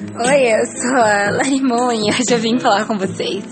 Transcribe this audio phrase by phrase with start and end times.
[0.00, 3.44] Oi, eu sou a Larimon e hoje eu vim falar com vocês.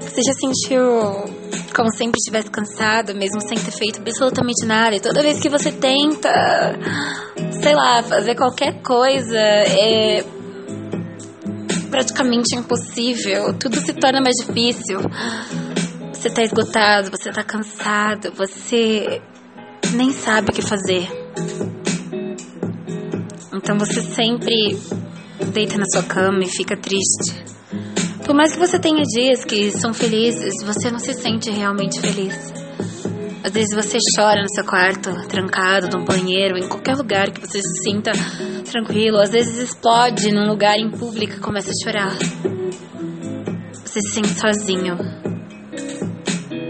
[0.00, 1.42] Você já sentiu
[1.74, 4.96] como sempre estivesse cansado, mesmo sem ter feito absolutamente nada?
[4.96, 6.30] E toda vez que você tenta,
[7.62, 10.24] sei lá, fazer qualquer coisa, é
[11.90, 13.52] praticamente impossível.
[13.58, 15.00] Tudo se torna mais difícil.
[16.12, 19.20] Você tá esgotado, você tá cansado, você
[19.94, 21.08] nem sabe o que fazer.
[23.62, 24.76] Então você sempre
[25.52, 27.44] deita na sua cama e fica triste.
[28.24, 32.52] Por mais que você tenha dias que são felizes, você não se sente realmente feliz.
[33.44, 37.60] Às vezes você chora no seu quarto, trancado, no banheiro, em qualquer lugar que você
[37.60, 38.12] se sinta
[38.70, 39.18] tranquilo.
[39.18, 42.16] Às vezes explode num lugar em público e começa a chorar.
[43.72, 44.96] Você se sente sozinho.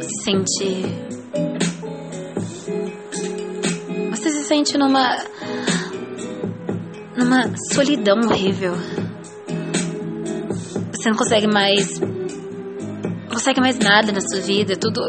[0.00, 1.02] Se sente.
[4.10, 5.16] Você se sente numa.
[7.16, 8.74] Numa solidão horrível.
[10.92, 11.98] Você não consegue mais.
[12.00, 14.76] Não consegue mais nada na sua vida.
[14.76, 15.00] Tudo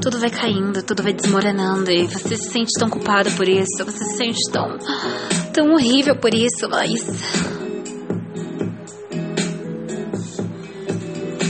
[0.00, 4.04] tudo vai caindo, tudo vai desmoronando e você se sente tão culpado por isso, você
[4.04, 4.78] se sente tão
[5.52, 7.04] tão horrível por isso, mas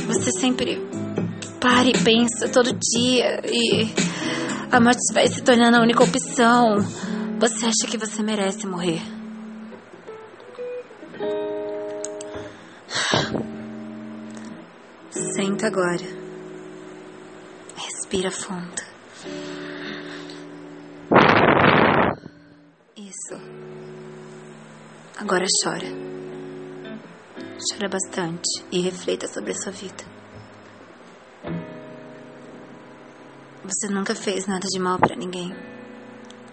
[0.06, 0.82] você sempre
[1.60, 3.86] para e pensa todo dia e
[4.70, 6.76] a morte vai se tornando a única opção.
[7.38, 9.00] Você acha que você merece morrer.
[15.08, 16.02] Senta agora.
[17.76, 18.82] Respira fundo.
[22.96, 23.40] Isso.
[25.16, 25.86] Agora chora.
[27.70, 30.04] Chora bastante e reflita sobre a sua vida.
[33.62, 35.77] Você nunca fez nada de mal para ninguém.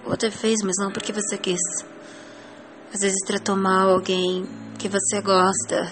[0.05, 1.61] Ou até fez, mas não porque você quis.
[2.93, 4.45] Às vezes tratou mal alguém
[4.77, 5.91] que você gosta,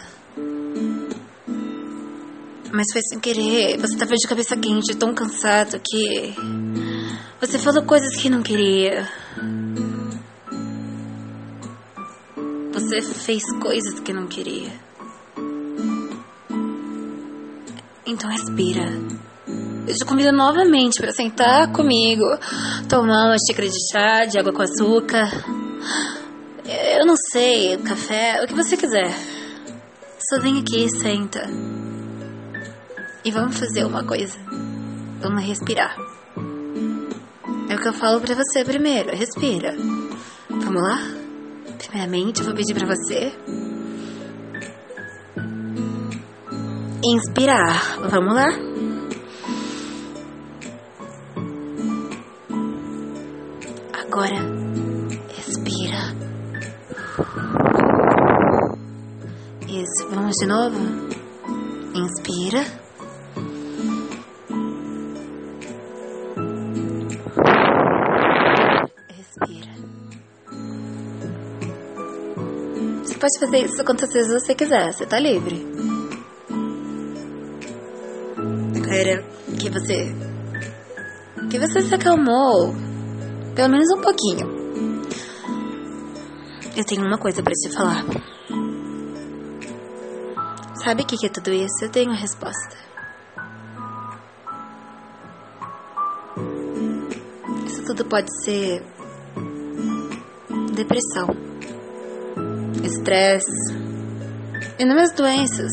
[2.73, 3.78] mas foi sem querer.
[3.78, 6.33] Você estava de cabeça quente, tão cansado que.
[7.39, 9.08] Você falou coisas que não queria.
[12.73, 14.71] Você fez coisas que não queria.
[18.05, 18.92] Então respira.
[19.86, 22.23] Eu te convido novamente para sentar comigo,
[22.88, 25.30] tomar uma xícara de chá, de água com açúcar.
[26.98, 29.11] Eu não sei, café, o que você quiser.
[30.30, 31.45] Só vem aqui e senta.
[33.26, 34.39] E vamos fazer uma coisa.
[35.22, 35.98] Vamos respirar.
[37.70, 39.16] É o que eu falo pra você primeiro.
[39.16, 39.76] Respira.
[40.49, 40.99] Vamos lá?
[41.77, 43.33] Primeiramente, eu vou pedir pra você.
[47.04, 47.98] Inspirar.
[48.10, 48.73] Vamos lá?
[54.13, 54.35] Agora,
[55.39, 56.13] expira.
[59.67, 60.77] Isso, vamos de novo?
[61.95, 62.63] Inspira.
[69.09, 69.71] Respira.
[73.01, 75.65] Você pode fazer isso quantas vezes você quiser, você tá livre.
[78.91, 79.23] Era
[79.59, 80.15] que você.
[81.49, 82.92] que você se acalmou.
[83.55, 84.64] Pelo menos um pouquinho.
[86.75, 88.03] Eu tenho uma coisa para te falar.
[90.83, 91.83] Sabe o que, é tudo isso?
[91.83, 92.75] Eu tenho a resposta.
[97.67, 98.83] Isso tudo pode ser
[100.73, 101.27] depressão,
[102.83, 103.71] estresse,
[104.80, 105.71] inúmeras doenças.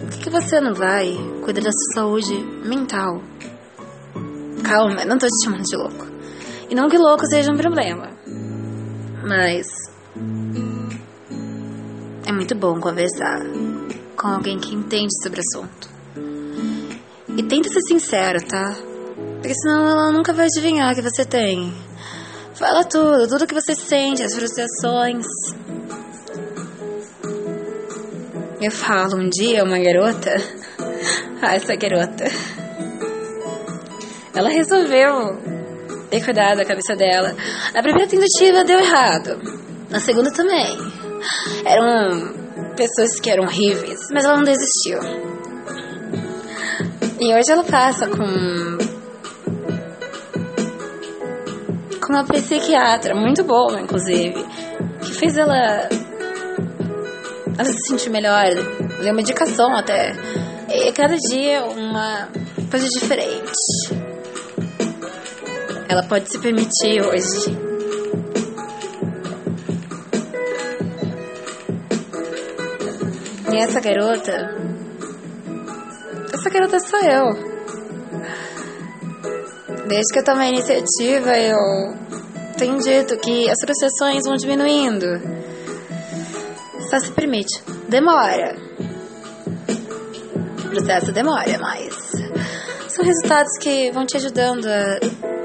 [0.00, 2.34] Por que você não vai cuidar da sua saúde
[2.66, 3.22] mental?
[4.64, 6.11] Calma, não tô te chamando de louco.
[6.70, 8.10] E não que louco seja um problema.
[9.22, 9.66] Mas
[12.26, 13.40] é muito bom conversar
[14.16, 15.88] com alguém que entende sobre o assunto.
[17.36, 18.74] E tenta ser sincero, tá?
[19.34, 21.72] Porque senão ela nunca vai adivinhar o que você tem.
[22.54, 25.26] Fala tudo, tudo que você sente, as frustrações.
[28.60, 30.30] Eu falo um dia uma garota.
[31.42, 32.24] ah, essa garota.
[34.34, 35.51] Ela resolveu
[36.12, 37.34] ter cuidado da cabeça dela.
[37.72, 39.40] Na primeira tentativa deu errado.
[39.88, 40.76] Na segunda também.
[41.64, 44.98] Eram pessoas que eram horríveis, mas ela não desistiu.
[47.18, 48.18] E hoje ela passa com.
[51.98, 54.44] com uma psiquiatra muito boa, inclusive,
[55.00, 55.88] que fez ela.
[57.56, 58.44] ela se sentir melhor,
[59.02, 60.12] deu medicação até.
[60.68, 62.28] E cada dia uma
[62.70, 64.01] coisa diferente.
[65.88, 67.56] Ela pode se permitir hoje.
[73.52, 74.32] E essa garota.
[76.32, 77.52] Essa garota sou eu.
[79.88, 81.58] Desde que eu tomei a iniciativa, eu
[82.56, 85.06] tenho dito que as frustrações vão diminuindo.
[86.88, 87.62] Só se permite.
[87.88, 88.56] Demora.
[90.64, 91.94] O processo demora, mas
[92.88, 94.98] são resultados que vão te ajudando a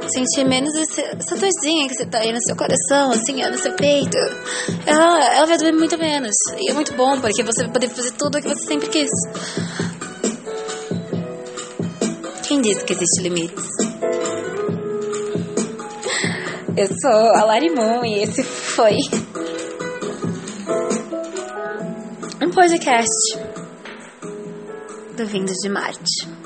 [0.10, 4.18] sentir menos essa dorzinha que você tá aí no seu coração, assim, no seu peito.
[4.86, 6.36] Ela, ela vai doer muito menos.
[6.58, 9.10] E é muito bom, porque você vai poder fazer tudo o que você sempre quis.
[12.48, 13.66] Quem disse que existe limites?
[16.78, 18.96] Eu sou a Larimon e esse foi
[22.42, 23.38] um podcast
[25.18, 26.37] do Vindos de Marte.